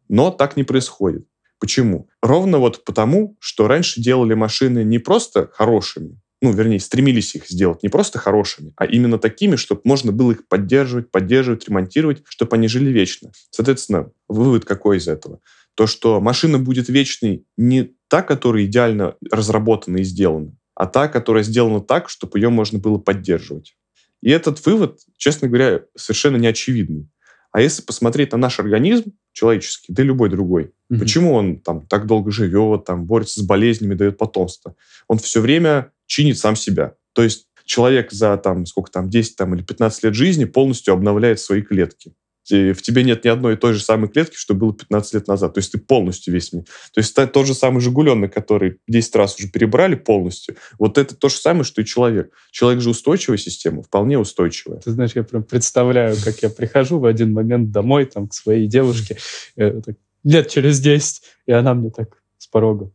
но 0.09 0.29
так 0.29 0.55
не 0.57 0.63
происходит. 0.63 1.25
Почему? 1.59 2.07
Ровно 2.21 2.59
вот 2.59 2.85
потому, 2.85 3.35
что 3.39 3.67
раньше 3.67 3.99
делали 3.99 4.35
машины 4.35 4.83
не 4.83 4.99
просто 4.99 5.49
хорошими, 5.51 6.21
ну, 6.43 6.51
вернее, 6.51 6.81
стремились 6.81 7.33
их 7.33 7.47
сделать 7.47 7.81
не 7.81 7.89
просто 7.89 8.19
хорошими, 8.19 8.73
а 8.75 8.85
именно 8.85 9.17
такими, 9.17 9.55
чтобы 9.55 9.81
можно 9.85 10.11
было 10.11 10.33
их 10.33 10.47
поддерживать, 10.47 11.09
поддерживать, 11.09 11.67
ремонтировать, 11.67 12.21
чтобы 12.29 12.57
они 12.57 12.67
жили 12.67 12.91
вечно. 12.91 13.31
Соответственно, 13.49 14.11
вывод 14.27 14.65
какой 14.65 14.97
из 14.97 15.07
этого? 15.07 15.39
То, 15.75 15.87
что 15.87 16.21
машина 16.21 16.59
будет 16.59 16.89
вечной 16.89 17.45
не 17.57 17.95
та, 18.13 18.21
которая 18.21 18.65
идеально 18.65 19.15
разработана 19.31 19.97
и 19.97 20.03
сделана, 20.03 20.55
а 20.75 20.85
та, 20.85 21.07
которая 21.07 21.43
сделана 21.43 21.81
так, 21.81 22.09
чтобы 22.09 22.37
ее 22.37 22.49
можно 22.49 22.77
было 22.77 22.99
поддерживать. 22.99 23.75
И 24.21 24.29
этот 24.29 24.63
вывод, 24.67 24.99
честно 25.17 25.47
говоря, 25.47 25.81
совершенно 25.97 26.37
не 26.37 26.45
очевидный. 26.45 27.09
А 27.51 27.59
если 27.59 27.81
посмотреть 27.81 28.31
на 28.31 28.37
наш 28.37 28.59
организм 28.59 29.13
человеческий, 29.31 29.91
да 29.91 30.03
и 30.03 30.05
любой 30.05 30.29
другой, 30.29 30.65
mm-hmm. 30.91 30.99
почему 30.99 31.33
он 31.33 31.59
там 31.59 31.87
так 31.87 32.05
долго 32.05 32.29
живет, 32.29 32.85
там 32.85 33.05
борется 33.05 33.39
с 33.39 33.43
болезнями, 33.43 33.95
дает 33.95 34.19
потомство? 34.19 34.75
Он 35.07 35.17
все 35.17 35.41
время 35.41 35.91
чинит 36.05 36.37
сам 36.37 36.55
себя. 36.55 36.93
То 37.13 37.23
есть 37.23 37.47
человек 37.65 38.11
за 38.11 38.37
там 38.37 38.67
сколько 38.67 38.91
там 38.91 39.09
10 39.09 39.35
там, 39.37 39.55
или 39.55 39.63
15 39.63 40.03
лет 40.03 40.13
жизни 40.13 40.45
полностью 40.45 40.93
обновляет 40.93 41.39
свои 41.39 41.63
клетки 41.63 42.13
в 42.49 42.81
тебе 42.81 43.03
нет 43.03 43.23
ни 43.23 43.29
одной 43.29 43.53
и 43.53 43.57
той 43.57 43.73
же 43.73 43.81
самой 43.81 44.09
клетки, 44.09 44.35
что 44.35 44.53
было 44.53 44.73
15 44.73 45.13
лет 45.13 45.27
назад. 45.27 45.53
То 45.53 45.59
есть 45.59 45.71
ты 45.71 45.77
полностью 45.77 46.33
весь 46.33 46.51
мир. 46.51 46.63
То 46.93 46.99
есть 46.99 47.15
тот 47.15 47.47
же 47.47 47.53
самый 47.53 47.79
Жигуленок, 47.79 48.33
который 48.33 48.79
10 48.87 49.15
раз 49.15 49.37
уже 49.39 49.49
перебрали 49.49 49.95
полностью, 49.95 50.55
вот 50.79 50.97
это 50.97 51.15
то 51.15 51.29
же 51.29 51.35
самое, 51.35 51.63
что 51.63 51.81
и 51.81 51.85
человек. 51.85 52.33
Человек 52.51 52.81
же 52.81 52.89
устойчивая 52.89 53.37
система, 53.37 53.83
вполне 53.83 54.19
устойчивая. 54.19 54.79
Ты 54.79 54.91
знаешь, 54.91 55.11
я 55.15 55.23
прям 55.23 55.43
представляю, 55.43 56.15
как 56.23 56.39
я 56.39 56.49
прихожу 56.49 56.99
в 56.99 57.05
один 57.05 57.33
момент 57.33 57.71
домой 57.71 58.05
там, 58.05 58.27
к 58.27 58.33
своей 58.33 58.67
девушке, 58.67 59.17
э, 59.55 59.81
лет 60.23 60.49
через 60.49 60.79
10, 60.79 61.21
и 61.45 61.51
она 61.51 61.73
мне 61.73 61.91
так 61.91 62.21
с 62.37 62.47
порога. 62.47 62.91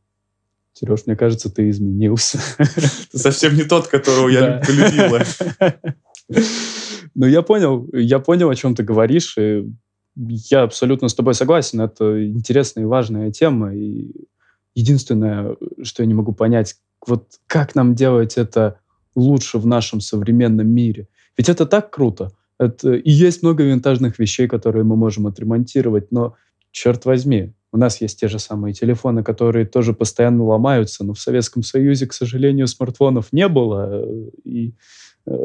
Сереж, 0.74 1.06
мне 1.06 1.16
кажется, 1.16 1.50
ты 1.50 1.70
изменился. 1.70 2.38
Ты 3.10 3.18
совсем 3.18 3.56
не 3.56 3.64
тот, 3.64 3.88
которого 3.88 4.28
я 4.28 4.62
полюбила. 4.64 5.24
Ну, 7.14 7.26
я 7.26 7.42
понял, 7.42 7.88
я 7.92 8.18
понял, 8.18 8.50
о 8.50 8.54
чем 8.54 8.74
ты 8.74 8.82
говоришь, 8.82 9.36
и 9.38 9.70
я 10.16 10.62
абсолютно 10.62 11.08
с 11.08 11.14
тобой 11.14 11.34
согласен. 11.34 11.80
Это 11.80 12.26
интересная 12.26 12.84
и 12.84 12.86
важная 12.86 13.30
тема, 13.30 13.74
и 13.74 14.12
единственное, 14.74 15.56
что 15.82 16.02
я 16.02 16.06
не 16.06 16.14
могу 16.14 16.32
понять, 16.32 16.76
вот 17.06 17.26
как 17.46 17.74
нам 17.74 17.94
делать 17.94 18.36
это 18.36 18.80
лучше 19.14 19.58
в 19.58 19.66
нашем 19.66 20.00
современном 20.00 20.68
мире. 20.68 21.08
Ведь 21.36 21.48
это 21.48 21.66
так 21.66 21.90
круто. 21.90 22.32
Это, 22.58 22.94
и 22.94 23.10
есть 23.10 23.42
много 23.42 23.62
винтажных 23.62 24.18
вещей, 24.18 24.48
которые 24.48 24.84
мы 24.84 24.96
можем 24.96 25.26
отремонтировать, 25.28 26.10
но, 26.10 26.34
черт 26.72 27.04
возьми, 27.04 27.54
у 27.70 27.76
нас 27.76 28.00
есть 28.00 28.18
те 28.18 28.28
же 28.28 28.38
самые 28.38 28.72
телефоны, 28.72 29.22
которые 29.22 29.66
тоже 29.66 29.92
постоянно 29.92 30.44
ломаются, 30.44 31.04
но 31.04 31.14
в 31.14 31.20
Советском 31.20 31.62
Союзе, 31.62 32.06
к 32.06 32.12
сожалению, 32.12 32.66
смартфонов 32.66 33.32
не 33.32 33.46
было. 33.46 34.04
И 34.44 34.72
Э, 34.72 34.72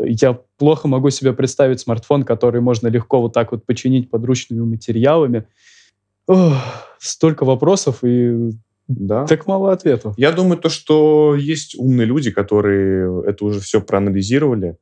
я 0.06 0.40
плохо 0.58 0.88
могу 0.88 1.10
себе 1.10 1.34
представить 1.34 1.80
смартфон, 1.80 2.24
который 2.24 2.62
можно 2.62 2.88
легко 2.88 3.22
вот 3.22 3.34
так 3.34 3.52
вот 3.52 3.66
починить 3.66 4.10
подручными 4.10 4.62
материалами. 4.62 5.48
Ох, 6.28 6.54
столько 7.00 7.44
вопросов 7.46 8.04
и 8.04 8.52
да. 8.88 9.26
так 9.26 9.48
мало 9.48 9.72
ответов. 9.74 10.14
Я 10.18 10.32
думаю, 10.32 10.58
то, 10.58 10.70
что 10.70 11.36
есть 11.36 11.76
умные 11.78 12.06
люди, 12.06 12.32
которые 12.32 13.24
это 13.26 13.46
уже 13.46 13.60
все 13.60 13.82
проанализировали. 13.82 14.78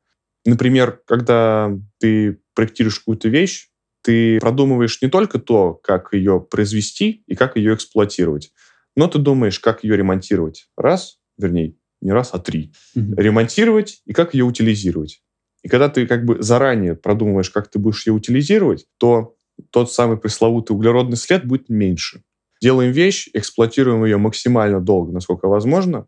Например, 0.45 0.99
когда 1.05 1.71
ты 1.99 2.39
проектируешь 2.55 2.99
какую-то 2.99 3.29
вещь, 3.29 3.69
ты 4.03 4.39
продумываешь 4.39 5.01
не 5.01 5.09
только 5.09 5.39
то, 5.39 5.73
как 5.83 6.13
ее 6.13 6.39
произвести 6.39 7.23
и 7.27 7.35
как 7.35 7.55
ее 7.55 7.75
эксплуатировать, 7.75 8.51
но 8.95 9.07
ты 9.07 9.19
думаешь, 9.19 9.59
как 9.59 9.83
ее 9.83 9.95
ремонтировать. 9.95 10.67
Раз, 10.75 11.19
вернее, 11.37 11.75
не 12.01 12.11
раз, 12.11 12.31
а 12.33 12.39
три. 12.39 12.73
Угу. 12.95 13.15
Ремонтировать 13.15 14.01
и 14.05 14.13
как 14.13 14.33
ее 14.33 14.45
утилизировать. 14.45 15.21
И 15.63 15.69
когда 15.69 15.89
ты 15.89 16.07
как 16.07 16.25
бы 16.25 16.41
заранее 16.41 16.95
продумываешь, 16.95 17.49
как 17.49 17.69
ты 17.69 17.79
будешь 17.79 18.05
ее 18.07 18.13
утилизировать, 18.13 18.87
то 18.97 19.35
тот 19.69 19.91
самый 19.91 20.17
пресловутый 20.17 20.75
углеродный 20.75 21.17
след 21.17 21.45
будет 21.45 21.69
меньше. 21.69 22.23
Делаем 22.61 22.91
вещь, 22.91 23.29
эксплуатируем 23.33 24.03
ее 24.05 24.17
максимально 24.17 24.81
долго, 24.81 25.11
насколько 25.11 25.47
возможно, 25.47 26.07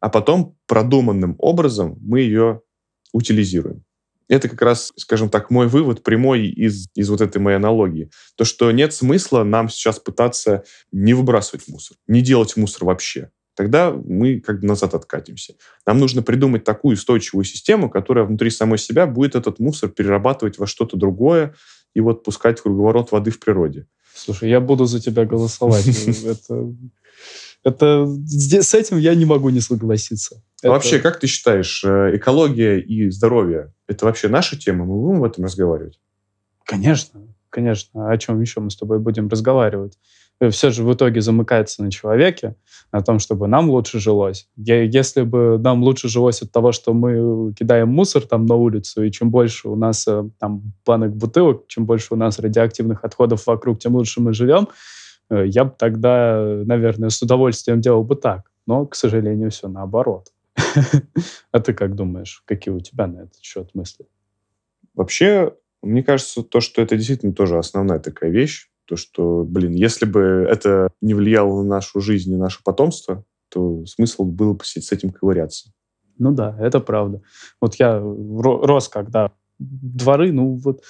а 0.00 0.08
потом 0.08 0.56
продуманным 0.66 1.34
образом 1.38 1.98
мы 2.00 2.20
ее 2.20 2.62
утилизируем. 3.12 3.84
Это 4.28 4.48
как 4.48 4.62
раз, 4.62 4.92
скажем 4.96 5.28
так, 5.28 5.50
мой 5.50 5.68
вывод 5.68 6.02
прямой 6.02 6.46
из, 6.46 6.88
из 6.94 7.10
вот 7.10 7.20
этой 7.20 7.38
моей 7.38 7.56
аналогии. 7.56 8.10
То, 8.36 8.44
что 8.44 8.70
нет 8.70 8.94
смысла 8.94 9.44
нам 9.44 9.68
сейчас 9.68 9.98
пытаться 9.98 10.64
не 10.92 11.12
выбрасывать 11.12 11.68
мусор, 11.68 11.98
не 12.06 12.22
делать 12.22 12.56
мусор 12.56 12.86
вообще 12.86 13.30
тогда 13.54 13.90
мы 13.90 14.40
как 14.40 14.60
бы 14.60 14.66
назад 14.66 14.94
откатимся. 14.94 15.54
Нам 15.86 15.98
нужно 15.98 16.22
придумать 16.22 16.64
такую 16.64 16.94
устойчивую 16.94 17.44
систему, 17.44 17.88
которая 17.88 18.24
внутри 18.24 18.50
самой 18.50 18.78
себя 18.78 19.06
будет 19.06 19.34
этот 19.34 19.58
мусор 19.58 19.90
перерабатывать 19.90 20.58
во 20.58 20.66
что-то 20.66 20.96
другое 20.96 21.54
и 21.94 22.00
вот 22.00 22.24
пускать 22.24 22.60
круговорот 22.60 23.12
воды 23.12 23.30
в 23.30 23.38
природе. 23.38 23.86
Слушай, 24.14 24.50
я 24.50 24.60
буду 24.60 24.84
за 24.84 25.00
тебя 25.00 25.24
голосовать. 25.24 25.86
Это, 25.86 26.74
это, 27.64 28.06
с 28.06 28.74
этим 28.74 28.98
я 28.98 29.14
не 29.14 29.24
могу 29.24 29.48
не 29.48 29.60
согласиться. 29.60 30.42
А 30.62 30.68
вообще, 30.68 30.98
как 30.98 31.18
ты 31.18 31.26
считаешь, 31.26 31.82
э, 31.82 32.16
экология 32.16 32.78
и 32.78 33.08
здоровье– 33.08 33.72
это 33.86 34.04
вообще 34.04 34.28
наша 34.28 34.58
тема? 34.58 34.84
Мы 34.84 35.00
будем 35.00 35.20
в 35.20 35.24
этом 35.24 35.44
разговаривать? 35.44 35.98
Конечно, 36.64 37.22
конечно. 37.48 38.10
О 38.10 38.18
чем 38.18 38.40
еще 38.42 38.60
мы 38.60 38.70
с 38.70 38.76
тобой 38.76 38.98
будем 38.98 39.28
разговаривать? 39.28 39.98
Э, 40.40 40.50
все 40.50 40.70
же 40.70 40.82
в 40.82 40.92
итоге 40.92 41.20
замыкается 41.20 41.82
на 41.82 41.90
человеке, 41.90 42.56
на 42.92 43.00
том, 43.00 43.18
чтобы 43.18 43.46
нам 43.48 43.70
лучше 43.70 43.98
жилось. 43.98 44.48
Если 44.56 45.22
бы 45.22 45.58
нам 45.58 45.82
лучше 45.82 46.08
жилось 46.08 46.42
от 46.42 46.52
того, 46.52 46.72
что 46.72 46.92
мы 46.92 47.52
кидаем 47.54 47.88
мусор 47.88 48.22
там 48.26 48.46
на 48.46 48.54
улицу, 48.54 49.02
и 49.04 49.10
чем 49.10 49.30
больше 49.30 49.68
у 49.68 49.76
нас 49.76 50.06
э, 50.08 50.24
там 50.38 50.72
банок 50.84 51.14
бутылок, 51.14 51.66
чем 51.68 51.86
больше 51.86 52.14
у 52.14 52.16
нас 52.16 52.38
радиоактивных 52.38 53.04
отходов 53.04 53.46
вокруг, 53.46 53.78
тем 53.78 53.94
лучше 53.94 54.20
мы 54.20 54.32
живем, 54.32 54.68
э, 55.30 55.44
я 55.46 55.64
бы 55.64 55.72
тогда, 55.78 56.62
наверное, 56.64 57.10
с 57.10 57.22
удовольствием 57.22 57.80
делал 57.80 58.04
бы 58.04 58.16
так. 58.16 58.50
Но, 58.66 58.86
к 58.86 58.94
сожалению, 58.94 59.50
все 59.50 59.68
наоборот. 59.68 60.28
А 61.52 61.60
ты 61.60 61.72
как 61.72 61.94
думаешь, 61.94 62.42
какие 62.46 62.74
у 62.74 62.80
тебя 62.80 63.06
на 63.06 63.20
этот 63.20 63.40
счет 63.40 63.70
мысли? 63.74 64.06
Вообще, 64.94 65.54
мне 65.82 66.02
кажется, 66.02 66.42
то, 66.42 66.60
что 66.60 66.82
это 66.82 66.96
действительно 66.96 67.32
тоже 67.32 67.58
основная 67.58 68.00
такая 68.00 68.30
вещь, 68.30 68.68
то, 68.86 68.96
что, 68.96 69.44
блин, 69.44 69.72
если 69.72 70.04
бы 70.04 70.46
это 70.48 70.88
не 71.00 71.14
влияло 71.14 71.62
на 71.62 71.68
нашу 71.68 72.00
жизнь 72.00 72.32
и 72.32 72.36
наше 72.36 72.62
потомство, 72.62 73.24
то 73.48 73.84
смысл 73.86 74.24
был 74.24 74.54
бы 74.54 74.64
с 74.64 74.92
этим 74.92 75.10
ковыряться. 75.10 75.70
Ну 76.18 76.32
да, 76.32 76.56
это 76.60 76.80
правда. 76.80 77.22
Вот 77.60 77.76
я 77.76 78.00
рос, 78.00 78.88
когда 78.88 79.32
дворы, 79.58 80.32
ну 80.32 80.54
вот 80.56 80.82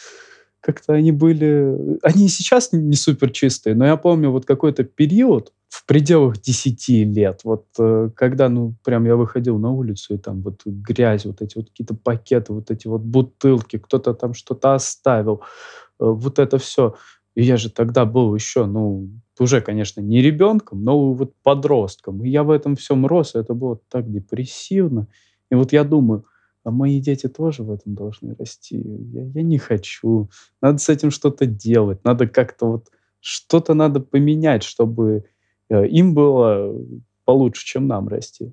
как-то 0.61 0.95
они 0.95 1.13
были... 1.13 1.99
Они 2.03 2.27
и 2.27 2.29
сейчас 2.29 2.71
не 2.73 2.97
супер 2.97 3.31
чистые, 3.31 3.75
но 3.75 3.85
я 3.85 3.97
помню 3.97 4.31
вот 4.31 4.47
какой-то 4.47 4.85
период 4.85 5.53
в 5.69 5.85
пределах 5.87 6.41
10 6.41 6.89
лет, 7.15 7.41
вот 7.45 7.67
э, 7.79 8.09
когда, 8.15 8.49
ну, 8.49 8.77
прям 8.85 9.05
я 9.07 9.17
выходил 9.17 9.59
на 9.59 9.73
улицу, 9.73 10.15
и 10.15 10.19
там 10.19 10.41
вот 10.41 10.63
грязь, 10.65 11.27
вот 11.27 11.43
эти 11.43 11.57
вот 11.57 11.69
какие-то 11.69 11.95
пакеты, 11.95 12.53
вот 12.53 12.71
эти 12.71 12.87
вот 12.87 13.03
бутылки, 13.03 13.79
кто-то 13.79 14.15
там 14.15 14.35
что-то 14.35 14.75
оставил, 14.75 15.43
э, 15.99 16.05
вот 16.05 16.39
это 16.39 16.59
все. 16.59 16.95
И 17.35 17.43
я 17.43 17.57
же 17.57 17.71
тогда 17.71 18.05
был 18.05 18.35
еще, 18.35 18.67
ну, 18.67 19.09
уже, 19.38 19.61
конечно, 19.61 20.00
не 20.00 20.23
ребенком, 20.23 20.85
но 20.85 21.12
вот 21.12 21.35
подростком. 21.43 22.25
И 22.25 22.29
я 22.29 22.45
в 22.45 22.50
этом 22.50 22.76
всем 22.76 23.07
рос, 23.07 23.35
и 23.35 23.38
это 23.38 23.55
было 23.55 23.81
так 23.88 24.11
депрессивно. 24.11 25.09
И 25.50 25.55
вот 25.55 25.73
я 25.73 25.85
думаю, 25.85 26.25
а 26.62 26.71
мои 26.71 27.00
дети 27.00 27.29
тоже 27.29 27.62
в 27.62 27.71
этом 27.71 27.95
должны 27.95 28.35
расти. 28.38 28.81
Я, 29.12 29.25
я 29.25 29.43
не 29.43 29.59
хочу. 29.59 30.31
Надо 30.61 30.79
с 30.79 30.88
этим 30.88 31.11
что-то 31.11 31.47
делать. 31.47 32.05
Надо 32.05 32.26
как-то 32.26 32.67
вот 32.67 32.88
что-то 33.21 33.75
надо 33.75 34.00
поменять, 34.00 34.62
чтобы 34.62 35.25
э, 35.69 35.87
им 35.88 36.14
было 36.14 36.75
получше, 37.25 37.67
чем 37.67 37.87
нам 37.87 38.09
расти. 38.09 38.53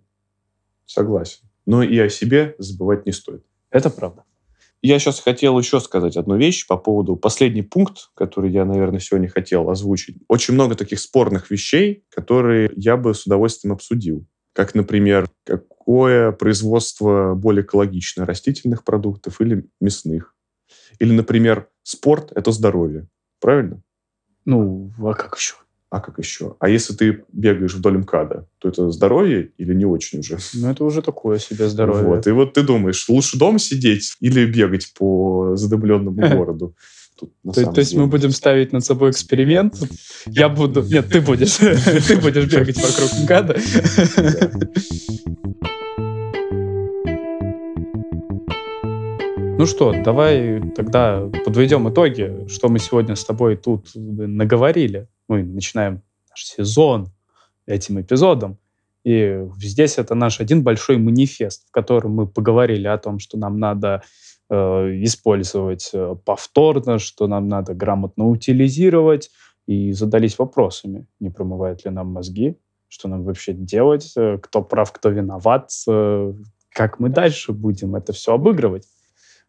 Согласен. 0.85 1.47
Но 1.65 1.83
и 1.83 1.97
о 1.99 2.09
себе 2.09 2.55
забывать 2.57 3.05
не 3.05 3.11
стоит. 3.11 3.45
Это 3.69 3.89
правда. 3.89 4.23
Я 4.81 4.97
сейчас 4.97 5.19
хотел 5.19 5.59
еще 5.59 5.79
сказать 5.79 6.17
одну 6.17 6.37
вещь 6.37 6.65
по 6.65 6.75
поводу 6.75 7.15
последний 7.15 7.61
пункт, 7.61 8.09
который 8.15 8.51
я, 8.51 8.65
наверное, 8.65 8.99
сегодня 8.99 9.29
хотел 9.29 9.69
озвучить. 9.69 10.17
Очень 10.27 10.55
много 10.55 10.75
таких 10.75 10.99
спорных 10.99 11.51
вещей, 11.51 12.03
которые 12.09 12.71
я 12.75 12.97
бы 12.97 13.13
с 13.13 13.27
удовольствием 13.27 13.73
обсудил. 13.73 14.25
Как, 14.53 14.73
например, 14.73 15.29
какое 15.45 16.31
производство 16.31 17.35
более 17.35 17.63
экологичное, 17.63 18.25
растительных 18.25 18.83
продуктов 18.83 19.39
или 19.39 19.69
мясных. 19.79 20.35
Или, 20.99 21.11
например, 21.13 21.69
спорт– 21.83 22.31
это 22.35 22.51
здоровье. 22.51 23.07
Правильно? 23.39 23.83
Ну, 24.45 24.91
а 24.97 25.13
как 25.13 25.37
еще? 25.37 25.55
А 25.91 25.99
как 25.99 26.19
еще? 26.19 26.55
А 26.59 26.69
если 26.69 26.93
ты 26.93 27.25
бегаешь 27.33 27.73
вдоль 27.73 27.97
МКАДа, 27.97 28.47
то 28.59 28.69
это 28.69 28.89
здоровье 28.91 29.51
или 29.57 29.73
не 29.73 29.83
очень 29.83 30.19
уже? 30.19 30.37
Ну, 30.53 30.69
это 30.69 30.85
уже 30.85 31.01
такое 31.01 31.37
себе 31.37 31.67
здоровье. 31.67 32.05
Вот. 32.05 32.27
И 32.27 32.31
вот 32.31 32.53
ты 32.53 32.63
думаешь, 32.63 33.09
лучше 33.09 33.37
дома 33.37 33.59
сидеть 33.59 34.15
или 34.21 34.45
бегать 34.45 34.93
по 34.97 35.57
задымленному 35.57 36.29
городу? 36.29 36.75
Тут, 37.19 37.33
то, 37.43 37.73
то 37.73 37.81
есть 37.81 37.93
мы 37.93 38.07
будем 38.07 38.31
ставить 38.31 38.71
над 38.71 38.85
собой 38.85 39.11
эксперимент. 39.11 39.75
Я 40.27 40.47
буду... 40.47 40.81
Нет, 40.81 41.09
ты 41.09 41.19
будешь. 41.19 41.57
Ты 42.07 42.17
будешь 42.21 42.45
бегать 42.45 42.77
вокруг 42.77 43.11
МКАДа. 43.23 43.57
Ну 49.61 49.67
что, 49.67 49.93
давай 50.03 50.59
тогда 50.75 51.29
подведем 51.45 51.87
итоги, 51.87 52.47
что 52.47 52.67
мы 52.69 52.79
сегодня 52.79 53.15
с 53.15 53.23
тобой 53.23 53.57
тут 53.57 53.91
наговорили. 53.93 55.07
Мы 55.31 55.43
начинаем 55.43 56.01
наш 56.29 56.43
сезон 56.43 57.07
этим 57.65 58.01
эпизодом. 58.01 58.57
И 59.05 59.47
здесь 59.61 59.97
это 59.97 60.13
наш 60.13 60.41
один 60.41 60.61
большой 60.61 60.97
манифест, 60.97 61.69
в 61.69 61.71
котором 61.71 62.15
мы 62.15 62.27
поговорили 62.27 62.85
о 62.87 62.97
том, 62.97 63.19
что 63.19 63.37
нам 63.37 63.57
надо 63.57 64.03
э, 64.49 64.55
использовать 65.03 65.89
э, 65.93 66.15
повторно, 66.25 66.99
что 66.99 67.27
нам 67.27 67.47
надо 67.47 67.73
грамотно 67.73 68.27
утилизировать, 68.27 69.31
и 69.67 69.93
задались 69.93 70.37
вопросами, 70.37 71.07
не 71.21 71.29
промывают 71.29 71.85
ли 71.85 71.91
нам 71.91 72.07
мозги, 72.07 72.57
что 72.89 73.07
нам 73.07 73.23
вообще 73.23 73.53
делать, 73.53 74.11
э, 74.17 74.37
кто 74.37 74.61
прав, 74.61 74.91
кто 74.91 75.11
виноват, 75.11 75.71
э, 75.87 76.33
как 76.71 76.99
мы 76.99 77.07
дальше 77.07 77.53
будем 77.53 77.95
это 77.95 78.11
все 78.11 78.33
обыгрывать. 78.33 78.83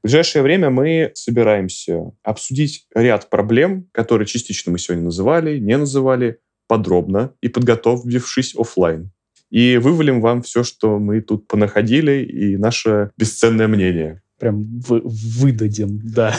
В 0.03 0.07
ближайшее 0.09 0.43
время 0.43 0.69
мы 0.69 1.13
собираемся 1.15 2.11
обсудить 2.25 2.87
ряд 2.93 3.31
проблем, 3.31 3.89
которые 3.93 4.27
частично 4.27 4.73
мы 4.73 4.79
сегодня 4.81 5.05
называли, 5.05 5.61
не 5.61 5.79
называли, 5.79 6.41
подробно 6.67 7.35
и 7.41 7.47
подготовившись 7.47 8.57
офлайн. 8.57 9.13
И 9.51 9.77
вывалим 9.77 10.21
вам 10.21 10.43
все, 10.43 10.65
что 10.65 10.99
мы 10.99 11.21
тут 11.21 11.47
понаходили, 11.47 12.25
и 12.25 12.57
наше 12.57 13.13
бесценное 13.17 13.69
мнение. 13.69 14.23
Прям 14.41 14.81
вы, 14.81 15.03
выдадим, 15.05 16.01
да. 16.03 16.37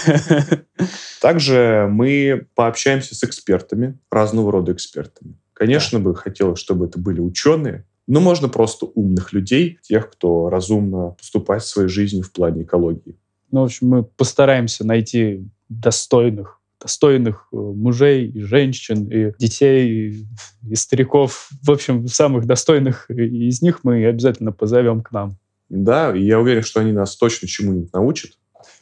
Также 1.21 1.87
мы 1.89 2.47
пообщаемся 2.55 3.15
с 3.15 3.23
экспертами, 3.23 3.97
разного 4.11 4.51
рода 4.51 4.73
экспертами. 4.73 5.37
Конечно 5.53 5.99
да. 5.99 6.03
бы 6.03 6.15
хотелось, 6.15 6.59
чтобы 6.59 6.87
это 6.87 6.99
были 6.99 7.21
ученые, 7.21 7.85
но 8.07 8.19
можно 8.19 8.49
просто 8.49 8.87
умных 8.87 9.31
людей, 9.31 9.79
тех, 9.83 10.11
кто 10.11 10.49
разумно 10.49 11.11
поступает 11.11 11.63
в 11.63 11.67
своей 11.67 11.87
жизни 11.87 12.21
в 12.21 12.33
плане 12.33 12.63
экологии. 12.63 13.15
Ну, 13.53 13.61
в 13.61 13.65
общем, 13.65 13.87
мы 13.87 14.03
постараемся 14.03 14.83
найти 14.83 15.47
достойных 15.69 16.59
достойных 16.81 17.47
э, 17.53 17.55
мужей 17.55 18.27
и 18.27 18.41
женщин, 18.41 19.07
и 19.07 19.31
детей, 19.39 20.25
и 20.69 20.75
стариков. 20.75 21.47
В 21.61 21.71
общем, 21.71 22.07
самых 22.07 22.45
достойных 22.45 23.09
из 23.09 23.61
них 23.61 23.85
мы 23.85 24.05
обязательно 24.05 24.51
позовем 24.51 25.01
к 25.01 25.13
нам. 25.13 25.37
Да, 25.69 26.13
и 26.13 26.23
я 26.23 26.41
уверен, 26.41 26.61
что 26.61 26.81
они 26.81 26.91
нас 26.91 27.15
точно 27.15 27.47
чему-нибудь 27.47 27.93
научат. 27.93 28.31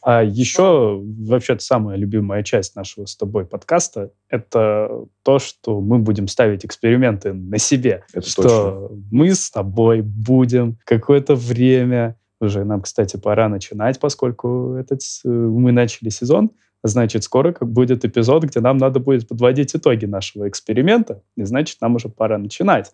А 0.01 0.23
еще, 0.23 0.99
вообще-то, 1.03 1.62
самая 1.62 1.95
любимая 1.95 2.41
часть 2.41 2.75
нашего 2.75 3.05
с 3.05 3.15
тобой 3.15 3.45
подкаста— 3.45 4.12
это 4.29 5.05
то, 5.21 5.38
что 5.38 5.79
мы 5.79 5.99
будем 5.99 6.27
ставить 6.27 6.65
эксперименты 6.65 7.34
на 7.34 7.60
себе. 7.60 8.03
Это 8.13 8.27
что 8.27 8.41
точно. 8.41 8.97
мы 9.12 9.36
с 9.36 9.51
тобой 9.51 10.01
будем 10.01 10.79
какое-то 10.86 11.36
время 11.36 12.15
уже 12.41 12.63
нам, 12.63 12.82
кстати, 12.82 13.17
пора 13.17 13.49
начинать, 13.49 13.99
поскольку 13.99 14.75
этот, 14.75 15.01
э, 15.23 15.30
мы 15.30 15.71
начали 15.71 16.10
сезон. 16.10 16.51
Значит, 16.84 17.23
скоро 17.23 17.51
как 17.51 17.69
будет 17.69 18.06
эпизод, 18.06 18.43
где 18.45 18.60
нам 18.60 18.77
надо 18.77 18.99
будет 18.99 19.27
подводить 19.27 19.75
итоги 19.75 20.06
нашего 20.06 20.49
эксперимента. 20.49 21.21
И 21.38 21.43
значит, 21.43 21.80
нам 21.82 21.95
уже 21.95 22.10
пора 22.10 22.38
начинать. 22.38 22.91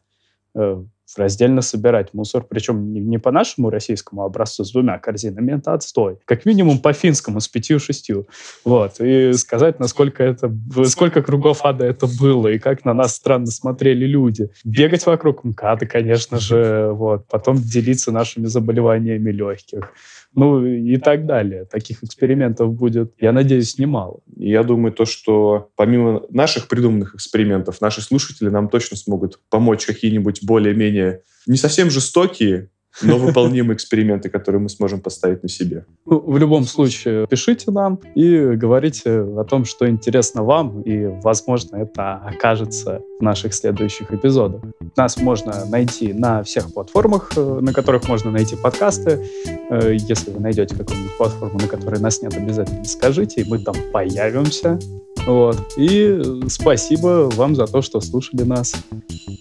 Э, 0.56 0.84
раздельно 1.16 1.62
собирать 1.62 2.14
мусор, 2.14 2.44
причем 2.44 2.92
не, 2.92 3.00
не 3.00 3.18
по 3.18 3.32
нашему 3.32 3.70
российскому 3.70 4.24
образцу 4.24 4.66
с 4.66 4.72
двумя 4.72 5.00
корзинами, 5.00 5.58
это 5.58 5.74
отстой. 5.74 6.18
Как 6.26 6.46
минимум 6.46 6.80
по 6.80 6.92
финскому 6.92 7.40
с 7.40 7.48
пятью-шестью. 7.48 8.28
Вот. 8.66 9.00
И 9.00 9.32
сказать, 9.34 9.80
насколько 9.80 10.24
это, 10.24 10.54
сколько 10.86 11.22
кругов 11.22 11.64
ада 11.64 11.86
это 11.86 12.08
было, 12.08 12.50
и 12.50 12.60
как 12.60 12.84
на 12.84 12.94
нас 12.94 13.16
странно 13.16 13.48
смотрели 13.48 14.06
люди. 14.06 14.50
Бегать 14.66 15.06
вокруг 15.06 15.44
МКАДа, 15.44 15.86
конечно 15.86 16.40
же, 16.40 16.90
вот. 16.92 17.26
Потом 17.28 17.58
делиться 17.58 18.12
нашими 18.12 18.48
заболеваниями 18.48 19.32
легких 19.32 19.94
ну 20.38 20.64
и 20.64 20.98
так 20.98 21.26
далее. 21.26 21.66
Таких 21.66 22.04
экспериментов 22.04 22.72
будет, 22.72 23.12
я 23.20 23.32
надеюсь, 23.32 23.80
немало. 23.80 24.20
Я 24.36 24.62
думаю, 24.62 24.94
то, 24.94 25.04
что 25.04 25.70
помимо 25.76 26.22
наших 26.30 26.68
придуманных 26.68 27.16
экспериментов, 27.16 27.82
наши 27.82 28.02
слушатели 28.02 28.50
нам 28.50 28.70
точно 28.70 28.98
смогут 28.98 29.40
помочь 29.50 29.88
какие-нибудь 29.88 30.44
более-менее 30.44 31.24
не 31.48 31.58
совсем 31.58 31.90
жестокие, 31.90 32.70
но 33.02 33.18
выполнимые 33.18 33.76
эксперименты, 33.76 34.30
которые 34.30 34.62
мы 34.62 34.70
сможем 34.70 35.02
поставить 35.02 35.44
на 35.44 35.50
себе. 35.50 35.86
Ну, 36.06 36.20
в 36.20 36.38
любом 36.38 36.64
случае, 36.64 37.28
пишите 37.28 37.72
нам 37.72 38.00
и 38.16 38.56
говорите 38.56 39.22
о 39.22 39.44
том, 39.44 39.66
что 39.66 39.88
интересно 39.90 40.44
вам, 40.44 40.82
и, 40.82 41.08
возможно, 41.22 41.78
это 41.78 42.16
окажется 42.16 43.02
в 43.20 43.24
наших 43.24 43.54
следующих 43.54 44.12
эпизодах. 44.12 44.62
Нас 44.96 45.18
можно 45.18 45.66
найти 45.66 46.14
на 46.14 46.44
всех 46.44 46.74
платформах, 46.74 47.32
э, 47.36 47.60
на 47.62 47.74
которых 47.74 48.08
можно 48.08 48.32
найти 48.32 48.56
подкасты. 48.56 49.26
Э, 49.70 49.96
если 49.96 50.32
вы 50.32 50.40
найдете 50.40 50.76
какую-нибудь 50.76 51.18
платформу, 51.18 51.60
на 51.60 51.68
которой 51.68 52.00
нас 52.00 52.22
нет, 52.22 52.36
обязательно 52.36 52.86
скажите, 52.86 53.42
и 53.42 53.50
мы 53.50 53.60
там 53.60 53.76
появимся. 53.92 54.80
Вот. 55.26 55.58
И 55.78 56.22
спасибо 56.48 57.30
вам 57.36 57.56
за 57.56 57.68
то, 57.68 57.82
что 57.82 58.00
слушали 58.00 58.44
нас. 58.44 58.76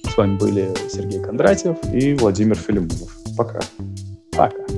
С 0.09 0.17
вами 0.17 0.37
были 0.37 0.69
Сергей 0.89 1.21
Кондратьев 1.21 1.77
и 1.93 2.15
Владимир 2.15 2.57
Филимонов. 2.57 3.26
Пока. 3.37 3.61
Пока. 4.33 4.76